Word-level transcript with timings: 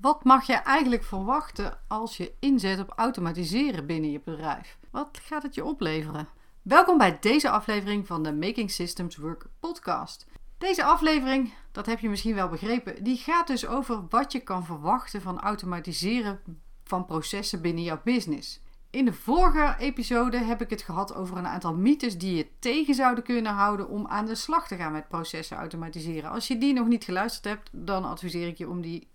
Wat 0.00 0.24
mag 0.24 0.46
je 0.46 0.52
eigenlijk 0.52 1.04
verwachten 1.04 1.78
als 1.88 2.16
je 2.16 2.32
inzet 2.40 2.80
op 2.80 2.92
automatiseren 2.96 3.86
binnen 3.86 4.10
je 4.10 4.20
bedrijf? 4.24 4.78
Wat 4.90 5.20
gaat 5.22 5.42
het 5.42 5.54
je 5.54 5.64
opleveren? 5.64 6.28
Welkom 6.62 6.98
bij 6.98 7.18
deze 7.20 7.50
aflevering 7.50 8.06
van 8.06 8.22
de 8.22 8.32
Making 8.32 8.70
Systems 8.70 9.16
Work 9.16 9.46
podcast. 9.60 10.26
Deze 10.58 10.84
aflevering, 10.84 11.52
dat 11.72 11.86
heb 11.86 11.98
je 11.98 12.08
misschien 12.08 12.34
wel 12.34 12.48
begrepen, 12.48 13.04
die 13.04 13.16
gaat 13.16 13.46
dus 13.46 13.66
over 13.66 14.06
wat 14.08 14.32
je 14.32 14.40
kan 14.40 14.64
verwachten 14.64 15.22
van 15.22 15.40
automatiseren 15.40 16.40
van 16.84 17.04
processen 17.04 17.62
binnen 17.62 17.84
jouw 17.84 18.00
business. 18.04 18.60
In 18.90 19.04
de 19.04 19.12
vorige 19.12 19.74
episode 19.78 20.36
heb 20.36 20.60
ik 20.62 20.70
het 20.70 20.82
gehad 20.82 21.14
over 21.14 21.36
een 21.36 21.46
aantal 21.46 21.74
mythes 21.74 22.18
die 22.18 22.36
je 22.36 22.48
tegen 22.58 22.94
zouden 22.94 23.24
kunnen 23.24 23.52
houden 23.52 23.88
om 23.88 24.06
aan 24.06 24.26
de 24.26 24.34
slag 24.34 24.68
te 24.68 24.76
gaan 24.76 24.92
met 24.92 25.08
processen 25.08 25.56
automatiseren. 25.56 26.30
Als 26.30 26.46
je 26.46 26.58
die 26.58 26.72
nog 26.72 26.86
niet 26.86 27.04
geluisterd 27.04 27.44
hebt, 27.44 27.70
dan 27.72 28.04
adviseer 28.04 28.46
ik 28.46 28.58
je 28.58 28.68
om 28.68 28.80
die 28.80 29.08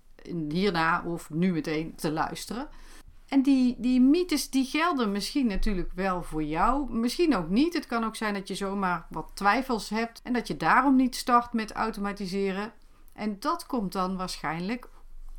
hierna 0.49 1.03
of 1.05 1.29
nu 1.29 1.51
meteen 1.51 1.95
te 1.95 2.11
luisteren. 2.11 2.69
En 3.27 3.41
die, 3.41 3.75
die 3.79 4.01
mythes 4.01 4.49
die 4.49 4.65
gelden 4.65 5.11
misschien 5.11 5.47
natuurlijk 5.47 5.91
wel 5.95 6.23
voor 6.23 6.43
jou, 6.43 6.93
misschien 6.93 7.35
ook 7.35 7.49
niet. 7.49 7.73
Het 7.73 7.87
kan 7.87 8.03
ook 8.03 8.15
zijn 8.15 8.33
dat 8.33 8.47
je 8.47 8.55
zomaar 8.55 9.05
wat 9.09 9.31
twijfels 9.33 9.89
hebt 9.89 10.21
en 10.23 10.33
dat 10.33 10.47
je 10.47 10.57
daarom 10.57 10.95
niet 10.95 11.15
start 11.15 11.53
met 11.53 11.71
automatiseren. 11.71 12.73
En 13.13 13.39
dat 13.39 13.65
komt 13.65 13.91
dan 13.91 14.17
waarschijnlijk, 14.17 14.89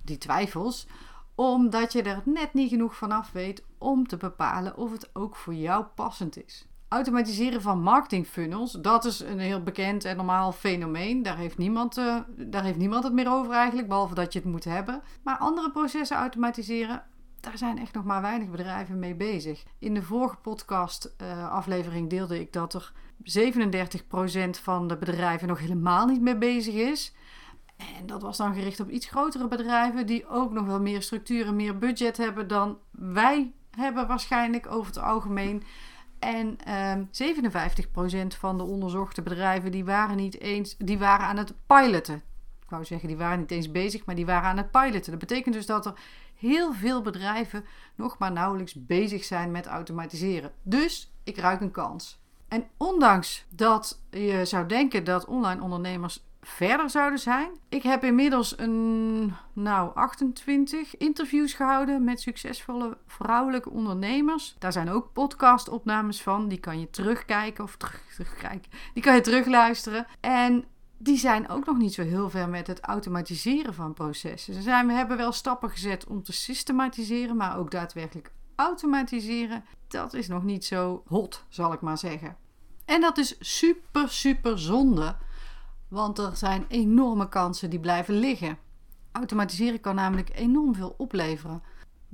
die 0.03 0.19
twijfels, 0.19 0.87
omdat 1.35 1.93
je 1.93 2.03
er 2.03 2.23
net 2.25 2.55
niet 2.55 2.71
genoeg 2.71 2.97
van 2.97 3.13
af 3.13 3.33
weet 3.33 3.65
om 3.79 4.07
te 4.07 4.17
bepalen 4.17 4.77
of 4.77 4.93
het 4.93 5.11
ook 5.13 5.37
voor 5.37 5.55
jou 5.55 5.85
passend 5.85 6.45
is. 6.45 6.67
Automatiseren 6.95 7.63
van 7.63 7.81
marketingfunnels, 7.81 8.73
dat 8.73 9.05
is 9.05 9.21
een 9.21 9.39
heel 9.39 9.63
bekend 9.63 10.05
en 10.05 10.17
normaal 10.17 10.53
fenomeen. 10.53 11.23
Daar 11.23 11.37
heeft, 11.37 11.59
niemand, 11.59 11.99
uh, 11.99 12.17
daar 12.37 12.65
heeft 12.65 12.79
niemand 12.79 13.05
het 13.05 13.13
meer 13.13 13.31
over 13.31 13.53
eigenlijk, 13.53 13.89
behalve 13.89 14.15
dat 14.15 14.33
je 14.33 14.39
het 14.39 14.49
moet 14.49 14.65
hebben. 14.65 15.03
Maar 15.23 15.37
andere 15.39 15.71
processen 15.71 16.17
automatiseren, 16.17 17.03
daar 17.41 17.59
zijn 17.59 17.79
echt 17.79 17.95
nog 17.95 18.05
maar 18.05 18.23
weinig 18.23 18.51
bedrijven 18.51 18.99
mee 18.99 19.15
bezig. 19.15 19.63
In 19.79 19.95
de 19.95 20.03
vorige 20.03 20.37
podcast 20.37 21.15
uh, 21.23 21.51
aflevering 21.51 22.11
deelde 22.11 22.41
ik 22.41 22.53
dat 22.53 22.75
er 22.75 22.93
37% 24.57 24.61
van 24.63 24.89
de 24.89 24.97
bedrijven 24.97 25.49
nog 25.49 25.59
helemaal 25.59 26.07
niet 26.07 26.21
mee 26.21 26.39
bezig 26.39 26.75
is. 26.75 27.15
En 27.77 28.07
dat 28.07 28.23
was 28.23 28.37
dan 28.37 28.55
gericht 28.55 28.81
op 28.81 28.91
iets 28.91 29.07
grotere 29.07 29.49
bedrijven 29.49 30.07
die 30.07 30.27
ook 30.29 30.53
nog 30.53 30.67
wel 30.67 30.81
meer 30.81 31.03
structuur 31.03 31.47
en 31.47 31.57
meer 31.57 31.79
budget 31.79 32.17
hebben 32.17 32.49
dan 32.49 32.79
wij 32.91 33.53
hebben 33.71 34.07
waarschijnlijk 34.07 34.67
over 34.71 34.87
het 34.87 35.03
algemeen. 35.03 35.63
En 36.25 36.59
um, 36.75 37.09
57% 38.35 38.39
van 38.39 38.57
de 38.57 38.63
onderzochte 38.63 39.23
bedrijven 39.23 39.71
die 39.71 39.85
waren 39.85 40.17
niet 40.17 40.41
eens, 40.41 40.77
die 40.79 40.99
waren 40.99 41.27
aan 41.27 41.37
het 41.37 41.55
piloten. 41.67 42.15
Ik 42.63 42.71
wou 42.71 42.85
zeggen, 42.85 43.09
die 43.09 43.17
waren 43.17 43.39
niet 43.39 43.51
eens 43.51 43.71
bezig, 43.71 44.05
maar 44.05 44.15
die 44.15 44.27
waren 44.27 44.49
aan 44.49 44.57
het 44.57 44.71
piloten. 44.71 45.11
Dat 45.11 45.21
betekent 45.21 45.55
dus 45.55 45.67
dat 45.67 45.87
er 45.87 45.95
heel 46.35 46.73
veel 46.73 47.03
bedrijven 47.03 47.65
nog 47.95 48.19
maar 48.19 48.33
nauwelijks 48.33 48.75
bezig 48.75 49.25
zijn 49.25 49.51
met 49.51 49.67
automatiseren. 49.67 50.53
Dus 50.63 51.13
ik 51.25 51.39
ruik 51.39 51.61
een 51.61 51.71
kans. 51.71 52.23
En 52.49 52.67
ondanks 52.77 53.47
dat 53.49 54.01
je 54.11 54.45
zou 54.45 54.67
denken 54.67 55.05
dat 55.05 55.25
online 55.25 55.63
ondernemers 55.63 56.25
verder 56.45 56.91
zouden 56.91 57.19
zijn. 57.19 57.51
Ik 57.69 57.83
heb 57.83 58.05
inmiddels 58.05 58.59
een, 58.59 59.33
nou, 59.53 59.95
28 59.95 60.97
interviews 60.97 61.53
gehouden 61.53 62.05
met 62.05 62.21
succesvolle 62.21 62.97
vrouwelijke 63.07 63.71
ondernemers. 63.71 64.57
Daar 64.59 64.73
zijn 64.73 64.91
ook 64.91 65.13
podcastopnames 65.13 66.23
van. 66.23 66.49
Die 66.49 66.59
kan 66.59 66.81
je 66.81 66.91
terugkijken 66.91 67.65
of 67.65 67.77
terug, 67.77 68.03
terugkijken. 68.15 68.71
Die 68.95 69.03
kan 69.03 69.15
je 69.15 69.21
terugluisteren. 69.21 70.07
En 70.21 70.65
die 70.99 71.19
zijn 71.19 71.49
ook 71.49 71.67
nog 71.67 71.77
niet 71.77 71.95
zo 71.95 72.03
heel 72.03 72.31
ver 72.31 72.49
met 72.49 72.67
het 72.67 72.81
automatiseren 72.81 73.75
van 73.75 73.95
processen. 73.95 74.55
Ze 74.55 74.63
zijn, 74.63 74.87
we 74.87 74.93
hebben 74.93 75.17
wel 75.17 75.33
stappen 75.33 75.71
gezet 75.71 76.07
om 76.07 76.23
te 76.23 76.33
systematiseren, 76.33 77.37
maar 77.37 77.59
ook 77.59 77.71
daadwerkelijk 77.71 78.31
automatiseren, 78.57 79.65
dat 79.89 80.15
is 80.15 80.29
nog 80.29 80.43
niet 80.43 80.65
zo 80.65 81.03
hot, 81.07 81.45
zal 81.49 81.73
ik 81.73 81.81
maar 81.81 81.99
zeggen. 81.99 82.37
En 82.85 83.01
dat 83.01 83.19
is 83.19 83.37
super, 83.41 84.09
super 84.09 84.59
zonde. 84.59 85.17
Want 85.95 86.19
er 86.19 86.37
zijn 86.37 86.65
enorme 86.69 87.29
kansen 87.29 87.71
die 87.71 87.81
blijven 87.81 88.15
liggen. 88.15 88.59
Automatiseren 89.13 89.81
kan 89.81 89.95
namelijk 89.95 90.31
enorm 90.35 90.75
veel 90.75 90.95
opleveren. 90.99 91.63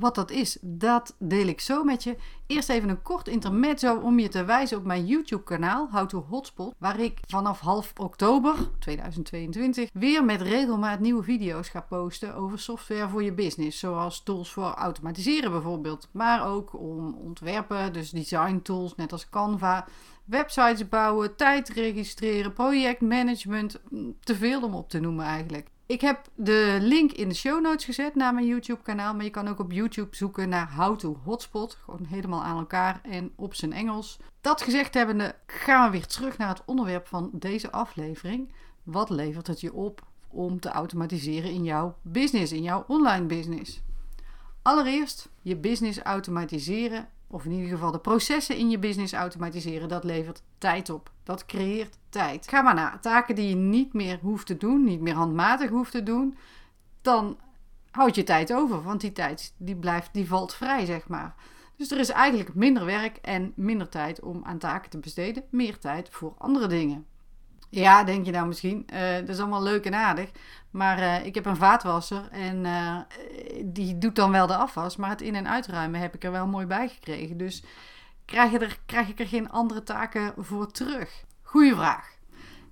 Wat 0.00 0.14
dat 0.14 0.30
is, 0.30 0.58
dat 0.60 1.16
deel 1.18 1.46
ik 1.46 1.60
zo 1.60 1.84
met 1.84 2.02
je. 2.02 2.16
Eerst 2.46 2.68
even 2.68 2.88
een 2.88 3.02
kort 3.02 3.28
intermezzo 3.28 3.96
om 3.96 4.18
je 4.18 4.28
te 4.28 4.44
wijzen 4.44 4.78
op 4.78 4.84
mijn 4.84 5.06
YouTube-kanaal 5.06 5.88
How 5.90 6.08
to 6.08 6.26
Hotspot, 6.28 6.74
waar 6.78 7.00
ik 7.00 7.18
vanaf 7.28 7.60
half 7.60 7.92
oktober 7.96 8.54
2022 8.78 9.90
weer 9.92 10.24
met 10.24 10.42
regelmaat 10.42 11.00
nieuwe 11.00 11.22
video's 11.22 11.68
ga 11.68 11.80
posten 11.80 12.34
over 12.34 12.58
software 12.58 13.08
voor 13.08 13.22
je 13.22 13.32
business, 13.32 13.78
zoals 13.78 14.22
tools 14.22 14.52
voor 14.52 14.64
automatiseren 14.74 15.50
bijvoorbeeld, 15.50 16.08
maar 16.12 16.46
ook 16.46 16.78
om 16.78 17.14
ontwerpen, 17.14 17.92
dus 17.92 18.10
design 18.10 18.60
tools 18.62 18.94
net 18.94 19.12
als 19.12 19.28
Canva, 19.28 19.86
websites 20.24 20.88
bouwen, 20.88 21.36
tijd 21.36 21.68
registreren, 21.68 22.52
projectmanagement, 22.52 23.80
te 24.20 24.34
veel 24.34 24.62
om 24.62 24.74
op 24.74 24.88
te 24.88 25.00
noemen 25.00 25.24
eigenlijk. 25.24 25.70
Ik 25.90 26.00
heb 26.00 26.28
de 26.34 26.78
link 26.80 27.12
in 27.12 27.28
de 27.28 27.34
show 27.34 27.60
notes 27.62 27.84
gezet 27.84 28.14
naar 28.14 28.34
mijn 28.34 28.46
YouTube 28.46 28.82
kanaal. 28.82 29.14
Maar 29.14 29.24
je 29.24 29.30
kan 29.30 29.48
ook 29.48 29.58
op 29.58 29.72
YouTube 29.72 30.16
zoeken 30.16 30.48
naar 30.48 30.74
How 30.74 30.98
to 30.98 31.20
Hotspot. 31.24 31.78
Gewoon 31.84 32.04
helemaal 32.04 32.42
aan 32.42 32.58
elkaar 32.58 33.00
en 33.02 33.32
op 33.36 33.54
zijn 33.54 33.72
Engels. 33.72 34.18
Dat 34.40 34.62
gezegd 34.62 34.94
hebbende 34.94 35.34
gaan 35.46 35.84
we 35.84 35.96
weer 35.96 36.06
terug 36.06 36.38
naar 36.38 36.48
het 36.48 36.62
onderwerp 36.64 37.06
van 37.06 37.30
deze 37.32 37.72
aflevering. 37.72 38.52
Wat 38.82 39.10
levert 39.10 39.46
het 39.46 39.60
je 39.60 39.72
op 39.72 40.06
om 40.28 40.60
te 40.60 40.68
automatiseren 40.68 41.50
in 41.50 41.64
jouw 41.64 41.96
business, 42.02 42.52
in 42.52 42.62
jouw 42.62 42.84
online 42.86 43.26
business? 43.26 43.82
Allereerst 44.62 45.28
je 45.42 45.56
business 45.56 45.98
automatiseren 45.98 47.08
of 47.30 47.44
in 47.44 47.52
ieder 47.52 47.70
geval 47.70 47.90
de 47.90 47.98
processen 47.98 48.56
in 48.56 48.70
je 48.70 48.78
business 48.78 49.12
automatiseren, 49.12 49.88
dat 49.88 50.04
levert 50.04 50.42
tijd 50.58 50.90
op. 50.90 51.10
Dat 51.22 51.46
creëert 51.46 51.98
tijd. 52.08 52.48
Ga 52.48 52.62
maar 52.62 52.74
na. 52.74 52.98
Taken 52.98 53.34
die 53.34 53.48
je 53.48 53.54
niet 53.54 53.92
meer 53.92 54.18
hoeft 54.22 54.46
te 54.46 54.56
doen, 54.56 54.84
niet 54.84 55.00
meer 55.00 55.14
handmatig 55.14 55.70
hoeft 55.70 55.92
te 55.92 56.02
doen, 56.02 56.36
dan 57.02 57.38
houd 57.90 58.14
je 58.14 58.22
tijd 58.22 58.52
over, 58.52 58.82
want 58.82 59.00
die 59.00 59.12
tijd 59.12 59.54
die 59.56 59.76
blijft, 59.76 60.08
die 60.12 60.28
valt 60.28 60.54
vrij, 60.54 60.84
zeg 60.84 61.08
maar. 61.08 61.34
Dus 61.76 61.90
er 61.90 61.98
is 61.98 62.08
eigenlijk 62.08 62.54
minder 62.54 62.84
werk 62.84 63.16
en 63.16 63.52
minder 63.56 63.88
tijd 63.88 64.20
om 64.20 64.44
aan 64.44 64.58
taken 64.58 64.90
te 64.90 64.98
besteden, 64.98 65.44
meer 65.50 65.78
tijd 65.78 66.08
voor 66.10 66.34
andere 66.38 66.66
dingen. 66.66 67.06
Ja, 67.70 68.04
denk 68.04 68.24
je 68.24 68.30
nou 68.32 68.46
misschien. 68.46 68.86
Uh, 68.92 69.14
dat 69.14 69.28
is 69.28 69.38
allemaal 69.38 69.62
leuk 69.62 69.84
en 69.84 69.94
aardig. 69.94 70.30
Maar 70.70 70.98
uh, 70.98 71.26
ik 71.26 71.34
heb 71.34 71.46
een 71.46 71.56
vaatwasser 71.56 72.28
en 72.30 72.64
uh, 72.64 72.96
die 73.64 73.98
doet 73.98 74.14
dan 74.16 74.30
wel 74.30 74.46
de 74.46 74.56
afwas. 74.56 74.96
Maar 74.96 75.10
het 75.10 75.20
in- 75.20 75.34
en 75.34 75.48
uitruimen 75.48 76.00
heb 76.00 76.14
ik 76.14 76.24
er 76.24 76.30
wel 76.32 76.46
mooi 76.46 76.66
bij 76.66 76.88
gekregen. 76.88 77.36
Dus 77.36 77.62
krijg, 78.24 78.50
je 78.50 78.58
er, 78.58 78.78
krijg 78.86 79.08
ik 79.08 79.20
er 79.20 79.26
geen 79.26 79.50
andere 79.50 79.82
taken 79.82 80.32
voor 80.36 80.70
terug? 80.70 81.24
Goeie 81.42 81.74
vraag. 81.74 82.18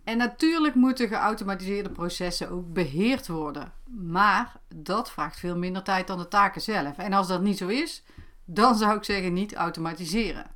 En 0.04 0.18
natuurlijk 0.18 0.74
moeten 0.74 1.08
geautomatiseerde 1.08 1.90
processen 1.90 2.50
ook 2.50 2.72
beheerd 2.72 3.26
worden. 3.28 3.72
Maar 3.86 4.52
dat 4.74 5.10
vraagt 5.10 5.38
veel 5.38 5.56
minder 5.56 5.82
tijd 5.82 6.06
dan 6.06 6.18
de 6.18 6.28
taken 6.28 6.60
zelf. 6.60 6.98
En 6.98 7.12
als 7.12 7.28
dat 7.28 7.42
niet 7.42 7.58
zo 7.58 7.66
is, 7.66 8.04
dan 8.44 8.76
zou 8.76 8.96
ik 8.96 9.04
zeggen 9.04 9.32
niet 9.32 9.54
automatiseren. 9.54 10.46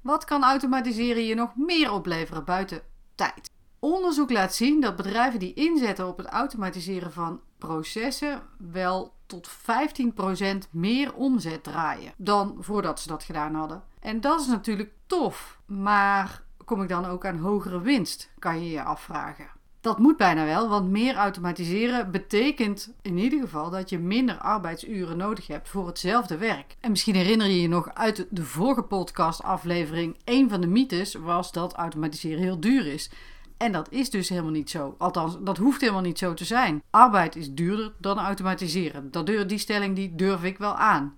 Wat 0.00 0.24
kan 0.24 0.44
automatiseren 0.44 1.24
je 1.24 1.34
nog 1.34 1.56
meer 1.56 1.92
opleveren 1.92 2.44
buiten 2.44 2.80
tijd? 3.14 3.50
Onderzoek 3.78 4.30
laat 4.30 4.54
zien 4.54 4.80
dat 4.80 4.96
bedrijven 4.96 5.38
die 5.38 5.54
inzetten 5.54 6.06
op 6.06 6.16
het 6.16 6.26
automatiseren 6.26 7.12
van 7.12 7.40
processen 7.58 8.42
wel 8.58 9.12
tot 9.26 9.50
15% 9.50 10.70
meer 10.70 11.14
omzet 11.14 11.62
draaien 11.62 12.12
dan 12.16 12.56
voordat 12.60 13.00
ze 13.00 13.08
dat 13.08 13.24
gedaan 13.24 13.54
hadden. 13.54 13.82
En 14.00 14.20
dat 14.20 14.40
is 14.40 14.46
natuurlijk 14.46 14.92
tof, 15.06 15.60
maar 15.66 16.42
kom 16.64 16.82
ik 16.82 16.88
dan 16.88 17.04
ook 17.04 17.26
aan 17.26 17.38
hogere 17.38 17.80
winst, 17.80 18.30
kan 18.38 18.64
je 18.64 18.70
je 18.70 18.82
afvragen. 18.82 19.54
Dat 19.80 19.98
moet 19.98 20.16
bijna 20.16 20.44
wel, 20.44 20.68
want 20.68 20.90
meer 20.90 21.14
automatiseren 21.14 22.10
betekent 22.10 22.92
in 23.02 23.18
ieder 23.18 23.40
geval 23.40 23.70
dat 23.70 23.90
je 23.90 23.98
minder 23.98 24.38
arbeidsuren 24.38 25.16
nodig 25.16 25.46
hebt 25.46 25.68
voor 25.68 25.86
hetzelfde 25.86 26.38
werk. 26.38 26.76
En 26.80 26.90
misschien 26.90 27.14
herinner 27.14 27.46
je 27.46 27.62
je 27.62 27.68
nog 27.68 27.94
uit 27.94 28.26
de 28.30 28.44
vorige 28.44 28.82
podcast-aflevering: 28.82 30.16
een 30.24 30.48
van 30.48 30.60
de 30.60 30.66
mythes 30.66 31.14
was 31.14 31.52
dat 31.52 31.74
automatiseren 31.74 32.42
heel 32.42 32.60
duur 32.60 32.86
is. 32.86 33.10
En 33.56 33.72
dat 33.72 33.90
is 33.90 34.10
dus 34.10 34.28
helemaal 34.28 34.50
niet 34.50 34.70
zo. 34.70 34.94
Althans, 34.98 35.36
dat 35.40 35.56
hoeft 35.56 35.80
helemaal 35.80 36.02
niet 36.02 36.18
zo 36.18 36.34
te 36.34 36.44
zijn. 36.44 36.82
Arbeid 36.90 37.36
is 37.36 37.52
duurder 37.52 37.92
dan 38.00 38.18
automatiseren. 38.18 39.10
Dat, 39.10 39.26
die 39.26 39.58
stelling 39.58 39.96
die 39.96 40.14
durf 40.14 40.44
ik 40.44 40.58
wel 40.58 40.74
aan. 40.74 41.16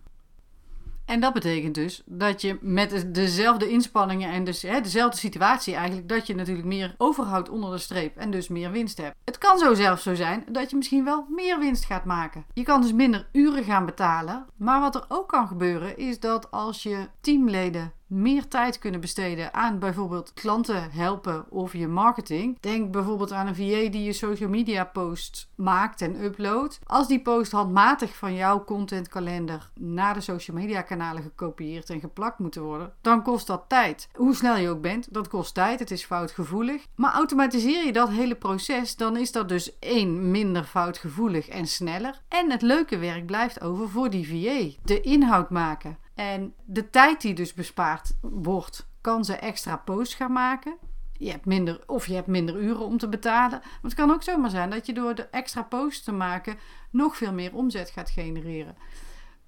En 1.09 1.21
dat 1.21 1.33
betekent 1.33 1.75
dus 1.75 2.03
dat 2.07 2.41
je 2.41 2.59
met 2.61 3.15
dezelfde 3.15 3.69
inspanningen 3.69 4.31
en 4.31 4.45
dus, 4.45 4.63
hè, 4.63 4.81
dezelfde 4.81 5.19
situatie 5.19 5.75
eigenlijk, 5.75 6.09
dat 6.09 6.27
je 6.27 6.35
natuurlijk 6.35 6.67
meer 6.67 6.95
overhoudt 6.99 7.49
onder 7.49 7.71
de 7.71 7.79
streep 7.79 8.17
en 8.17 8.31
dus 8.31 8.49
meer 8.49 8.71
winst 8.71 8.99
hebt. 8.99 9.17
Het 9.25 9.39
kan 9.39 9.59
zo 9.59 9.75
zelfs 9.75 10.03
zo 10.03 10.15
zijn 10.15 10.45
dat 10.49 10.71
je 10.71 10.77
misschien 10.77 11.05
wel 11.05 11.27
meer 11.29 11.59
winst 11.59 11.85
gaat 11.85 12.05
maken. 12.05 12.45
Je 12.55 12.63
kan 12.63 12.81
dus 12.81 12.93
minder 12.93 13.29
uren 13.33 13.65
gaan 13.65 13.87
betalen. 13.87 14.47
Maar 14.57 14.81
wat 14.81 14.95
er 14.95 15.05
ook 15.09 15.29
kan 15.29 15.49
gebeuren 15.49 15.97
is 15.97 16.21
dat 16.21 16.51
als 16.51 16.83
je 16.83 17.09
teamleden 17.21 17.93
meer 18.09 18.49
tijd 18.49 18.79
kunnen 18.79 19.01
besteden 19.01 19.55
aan 19.55 19.79
bijvoorbeeld 19.79 20.33
klanten 20.35 20.91
helpen 20.91 21.51
of 21.51 21.73
je 21.73 21.89
marketing. 21.89 22.61
Denk 22.61 22.91
bijvoorbeeld 22.91 23.33
aan 23.33 23.47
een 23.47 23.55
VA 23.55 23.91
die 23.91 24.03
je 24.03 24.13
social 24.13 24.49
media 24.49 24.85
post 24.85 25.49
maakt 25.55 26.03
en 26.03 26.25
uploadt. 26.25 26.81
Als 26.87 27.09
die 27.09 27.23
post 27.23 27.53
handmatig 27.53 28.17
van 28.17 28.35
jouw 28.35 28.65
contentkalender 28.65 29.71
naar 29.75 30.15
de 30.15 30.21
social 30.21 30.57
media 30.57 30.83
kanalen 30.83 31.23
gekopieerd 31.23 31.91
en 31.91 32.01
geplakt 32.01 32.39
moeten 32.39 32.63
worden, 32.63 32.93
dan 33.01 33.23
kost 33.23 33.47
dat 33.47 33.65
tijd. 33.69 34.09
Hoe 34.15 34.35
snel 34.35 34.57
je 34.57 34.69
ook 34.69 34.81
bent, 34.81 35.15
dat 35.15 35.29
kost 35.29 35.55
tijd. 35.55 35.79
Het 35.79 35.91
is 35.91 36.05
foutgevoelig. 36.05 36.87
Maar 36.95 37.13
automatiseer 37.13 37.85
je 37.85 37.93
dat 37.93 38.09
hele 38.09 38.35
proces, 38.35 38.97
dan 38.97 39.17
is 39.17 39.33
dat 39.33 39.49
dus 39.49 39.79
één 39.79 40.31
minder 40.31 40.65
foutgevoelig 40.65 41.49
en 41.49 41.67
sneller. 41.67 42.23
En 42.29 42.51
het 42.51 42.63
leuke 42.63 42.99
werk 42.99 43.27
blijft 43.27 43.61
over 43.61 43.89
voor 43.89 44.11
die 44.11 44.29
VA. 44.29 44.77
De 44.85 45.01
inhoud 45.01 45.51
maken. 45.51 45.99
En 46.19 46.55
de 46.65 46.91
tijd 46.91 47.21
die 47.21 47.35
dus 47.35 47.55
bespaard 47.55 48.15
wordt, 48.21 48.89
kan 49.01 49.25
ze 49.25 49.35
extra 49.35 49.77
posts 49.77 50.15
gaan 50.15 50.33
maken. 50.33 50.77
Je 51.13 51.31
hebt 51.31 51.45
minder, 51.45 51.83
of 51.87 52.07
je 52.07 52.15
hebt 52.15 52.27
minder 52.27 52.57
uren 52.61 52.85
om 52.85 52.99
te 52.99 53.09
betalen. 53.09 53.59
Maar 53.61 53.79
het 53.83 53.95
kan 53.95 54.11
ook 54.11 54.23
zomaar 54.23 54.51
zijn 54.51 54.71
dat 54.71 54.87
je 54.87 54.93
door 54.93 55.15
de 55.15 55.23
extra 55.23 55.63
posts 55.63 56.05
te 56.05 56.13
maken 56.13 56.59
nog 56.91 57.17
veel 57.17 57.33
meer 57.33 57.55
omzet 57.55 57.91
gaat 57.91 58.11
genereren. 58.11 58.77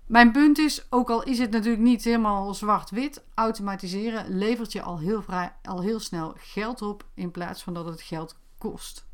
Mijn 0.07 0.33
punt 0.33 0.59
is, 0.59 0.87
ook 0.91 1.11
al 1.11 1.23
is 1.23 1.39
het 1.39 1.51
natuurlijk 1.51 1.83
niet 1.83 2.05
helemaal 2.05 2.55
zwart-wit, 2.55 3.25
automatiseren 3.35 4.39
levert 4.39 4.73
je 4.73 4.83
al 4.83 4.99
heel, 4.99 5.25
al 5.63 5.83
heel 5.83 6.01
snel 6.01 6.35
geld 6.37 6.83
op 6.83 7.05
in 7.15 7.31
plaats 7.31 7.63
van 7.63 7.75
dat 7.75 7.87
het 7.87 8.03
geld 8.03 8.37
kost. 8.59 9.07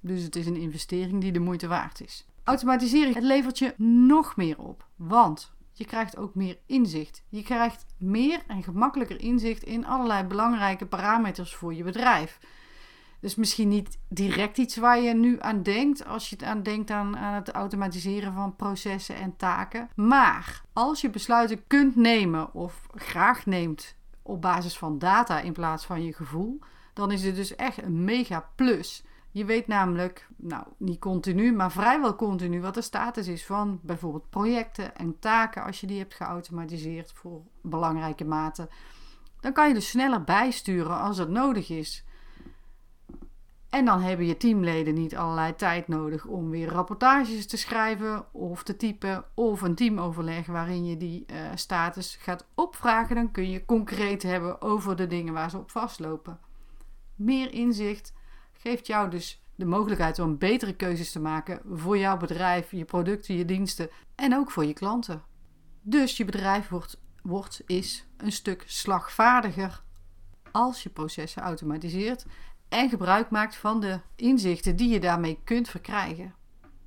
Dus 0.00 0.22
het 0.22 0.36
is 0.36 0.46
een 0.46 0.56
investering 0.56 1.20
die 1.20 1.32
de 1.32 1.40
moeite 1.40 1.66
waard 1.66 2.00
is. 2.00 2.26
Automatisering 2.44 3.14
het 3.14 3.24
levert 3.24 3.58
je 3.58 3.74
nog 3.76 4.36
meer 4.36 4.58
op, 4.58 4.86
want 4.96 5.56
je 5.78 5.84
krijgt 5.84 6.16
ook 6.16 6.34
meer 6.34 6.58
inzicht. 6.66 7.22
Je 7.28 7.42
krijgt 7.42 7.86
meer 7.96 8.42
en 8.46 8.62
gemakkelijker 8.62 9.20
inzicht 9.20 9.62
in 9.62 9.86
allerlei 9.86 10.24
belangrijke 10.24 10.86
parameters 10.86 11.54
voor 11.54 11.74
je 11.74 11.82
bedrijf. 11.82 12.38
Dus 13.20 13.34
misschien 13.34 13.68
niet 13.68 13.98
direct 14.08 14.58
iets 14.58 14.76
waar 14.76 15.00
je 15.00 15.14
nu 15.14 15.36
aan 15.40 15.62
denkt 15.62 16.06
als 16.06 16.28
je 16.28 16.36
het 16.36 16.44
aan 16.44 16.62
denkt 16.62 16.90
aan, 16.90 17.16
aan 17.16 17.34
het 17.34 17.50
automatiseren 17.50 18.32
van 18.32 18.56
processen 18.56 19.16
en 19.16 19.36
taken. 19.36 19.90
Maar 19.94 20.62
als 20.72 21.00
je 21.00 21.10
besluiten 21.10 21.66
kunt 21.66 21.96
nemen 21.96 22.54
of 22.54 22.86
graag 22.94 23.46
neemt 23.46 23.96
op 24.22 24.40
basis 24.40 24.78
van 24.78 24.98
data 24.98 25.40
in 25.40 25.52
plaats 25.52 25.84
van 25.84 26.04
je 26.04 26.12
gevoel, 26.12 26.58
dan 26.92 27.10
is 27.10 27.24
het 27.24 27.36
dus 27.36 27.56
echt 27.56 27.82
een 27.82 28.04
mega 28.04 28.50
plus. 28.54 29.04
Je 29.38 29.44
weet 29.44 29.66
namelijk, 29.66 30.28
nou 30.36 30.64
niet 30.76 30.98
continu, 30.98 31.52
maar 31.52 31.72
vrijwel 31.72 32.16
continu 32.16 32.60
wat 32.60 32.74
de 32.74 32.80
status 32.80 33.28
is 33.28 33.46
van 33.46 33.80
bijvoorbeeld 33.82 34.30
projecten 34.30 34.96
en 34.96 35.18
taken 35.18 35.62
als 35.62 35.80
je 35.80 35.86
die 35.86 35.98
hebt 35.98 36.14
geautomatiseerd 36.14 37.12
voor 37.12 37.42
belangrijke 37.62 38.24
maten. 38.24 38.68
Dan 39.40 39.52
kan 39.52 39.68
je 39.68 39.74
dus 39.74 39.88
sneller 39.88 40.24
bijsturen 40.24 41.00
als 41.00 41.18
het 41.18 41.28
nodig 41.28 41.70
is. 41.70 42.04
En 43.68 43.84
dan 43.84 44.00
hebben 44.00 44.26
je 44.26 44.36
teamleden 44.36 44.94
niet 44.94 45.16
allerlei 45.16 45.54
tijd 45.54 45.88
nodig 45.88 46.26
om 46.26 46.50
weer 46.50 46.68
rapportages 46.68 47.46
te 47.46 47.56
schrijven 47.56 48.32
of 48.32 48.62
te 48.62 48.76
typen 48.76 49.24
of 49.34 49.62
een 49.62 49.74
teamoverleg 49.74 50.46
waarin 50.46 50.86
je 50.86 50.96
die 50.96 51.24
uh, 51.26 51.36
status 51.54 52.16
gaat 52.20 52.46
opvragen. 52.54 53.14
Dan 53.14 53.30
kun 53.30 53.50
je 53.50 53.64
concreet 53.64 54.22
hebben 54.22 54.60
over 54.62 54.96
de 54.96 55.06
dingen 55.06 55.32
waar 55.32 55.50
ze 55.50 55.58
op 55.58 55.70
vastlopen. 55.70 56.38
Meer 57.14 57.52
inzicht 57.52 58.16
geeft 58.58 58.86
jou 58.86 59.10
dus 59.10 59.42
de 59.54 59.64
mogelijkheid 59.64 60.18
om 60.18 60.38
betere 60.38 60.74
keuzes 60.74 61.12
te 61.12 61.20
maken 61.20 61.60
voor 61.72 61.98
jouw 61.98 62.16
bedrijf, 62.16 62.70
je 62.70 62.84
producten, 62.84 63.34
je 63.34 63.44
diensten 63.44 63.90
en 64.14 64.36
ook 64.36 64.50
voor 64.50 64.64
je 64.64 64.72
klanten. 64.72 65.22
Dus 65.82 66.16
je 66.16 66.24
bedrijf 66.24 66.68
wordt, 66.68 67.00
wordt 67.22 67.62
is 67.66 68.06
een 68.16 68.32
stuk 68.32 68.64
slagvaardiger 68.66 69.82
als 70.52 70.82
je 70.82 70.88
processen 70.88 71.42
automatiseert 71.42 72.26
en 72.68 72.88
gebruik 72.88 73.30
maakt 73.30 73.56
van 73.56 73.80
de 73.80 74.00
inzichten 74.16 74.76
die 74.76 74.88
je 74.88 75.00
daarmee 75.00 75.40
kunt 75.44 75.68
verkrijgen. 75.68 76.34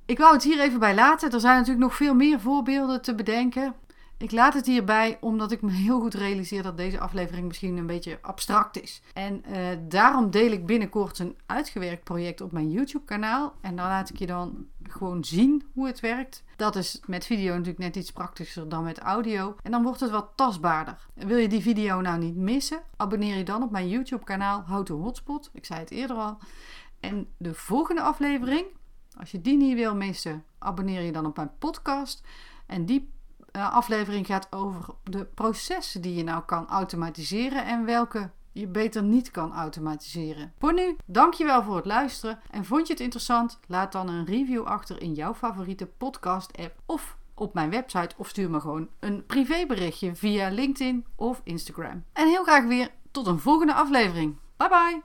Ik 0.06 0.18
wou 0.18 0.32
het 0.32 0.42
hier 0.42 0.60
even 0.60 0.78
bij 0.78 0.94
laten. 0.94 1.30
Er 1.30 1.40
zijn 1.40 1.56
natuurlijk 1.56 1.84
nog 1.84 1.94
veel 1.94 2.14
meer 2.14 2.40
voorbeelden 2.40 3.02
te 3.02 3.14
bedenken. 3.14 3.74
Ik 4.22 4.30
laat 4.30 4.54
het 4.54 4.66
hierbij 4.66 5.18
omdat 5.20 5.52
ik 5.52 5.62
me 5.62 5.70
heel 5.70 6.00
goed 6.00 6.14
realiseer 6.14 6.62
dat 6.62 6.76
deze 6.76 7.00
aflevering 7.00 7.46
misschien 7.46 7.76
een 7.76 7.86
beetje 7.86 8.18
abstract 8.20 8.82
is. 8.82 9.02
En 9.12 9.44
uh, 9.48 9.68
daarom 9.88 10.30
deel 10.30 10.52
ik 10.52 10.66
binnenkort 10.66 11.18
een 11.18 11.36
uitgewerkt 11.46 12.04
project 12.04 12.40
op 12.40 12.52
mijn 12.52 12.70
YouTube-kanaal. 12.70 13.54
En 13.60 13.76
dan 13.76 13.86
laat 13.86 14.10
ik 14.10 14.18
je 14.18 14.26
dan 14.26 14.66
gewoon 14.82 15.24
zien 15.24 15.64
hoe 15.74 15.86
het 15.86 16.00
werkt. 16.00 16.44
Dat 16.56 16.76
is 16.76 17.00
met 17.06 17.26
video 17.26 17.50
natuurlijk 17.50 17.78
net 17.78 17.96
iets 17.96 18.12
praktischer 18.12 18.68
dan 18.68 18.84
met 18.84 18.98
audio. 18.98 19.56
En 19.62 19.70
dan 19.70 19.82
wordt 19.82 20.00
het 20.00 20.10
wat 20.10 20.32
tastbaarder. 20.34 21.06
wil 21.14 21.36
je 21.36 21.48
die 21.48 21.62
video 21.62 22.00
nou 22.00 22.18
niet 22.18 22.36
missen? 22.36 22.82
Abonneer 22.96 23.36
je 23.36 23.44
dan 23.44 23.62
op 23.62 23.70
mijn 23.70 23.88
YouTube-kanaal 23.88 24.64
How 24.66 24.84
to 24.84 25.00
Hotspot. 25.00 25.50
Ik 25.52 25.64
zei 25.64 25.80
het 25.80 25.90
eerder 25.90 26.16
al. 26.16 26.38
En 27.00 27.28
de 27.36 27.54
volgende 27.54 28.02
aflevering, 28.02 28.64
als 29.18 29.30
je 29.30 29.40
die 29.40 29.56
niet 29.56 29.74
wil 29.74 29.94
missen, 29.94 30.44
abonneer 30.58 31.02
je 31.02 31.12
dan 31.12 31.26
op 31.26 31.36
mijn 31.36 31.52
podcast. 31.58 32.22
En 32.66 32.86
die 32.86 33.10
aflevering 33.52 34.26
gaat 34.26 34.46
over 34.50 34.84
de 35.04 35.24
processen 35.24 36.00
die 36.02 36.14
je 36.14 36.24
nou 36.24 36.42
kan 36.42 36.68
automatiseren 36.68 37.64
en 37.64 37.84
welke 37.84 38.30
je 38.52 38.66
beter 38.66 39.02
niet 39.02 39.30
kan 39.30 39.52
automatiseren. 39.52 40.52
Voor 40.58 40.74
nu, 40.74 40.96
dankjewel 41.06 41.62
voor 41.62 41.76
het 41.76 41.86
luisteren. 41.86 42.38
En 42.50 42.64
vond 42.64 42.86
je 42.86 42.92
het 42.92 43.02
interessant? 43.02 43.58
Laat 43.66 43.92
dan 43.92 44.08
een 44.08 44.24
review 44.24 44.64
achter 44.64 45.02
in 45.02 45.14
jouw 45.14 45.34
favoriete 45.34 45.86
podcast-app 45.86 46.74
of 46.86 47.16
op 47.34 47.54
mijn 47.54 47.70
website 47.70 48.14
of 48.16 48.28
stuur 48.28 48.50
me 48.50 48.60
gewoon 48.60 48.88
een 49.00 49.26
privéberichtje 49.26 50.14
via 50.14 50.48
LinkedIn 50.48 51.06
of 51.16 51.40
Instagram. 51.44 52.04
En 52.12 52.28
heel 52.28 52.42
graag 52.42 52.64
weer 52.64 52.90
tot 53.10 53.26
een 53.26 53.38
volgende 53.38 53.74
aflevering. 53.74 54.36
Bye 54.56 54.68
bye! 54.68 55.00